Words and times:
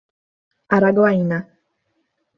Araguaína 0.75 1.39